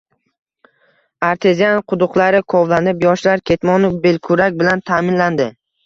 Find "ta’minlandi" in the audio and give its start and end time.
4.93-5.53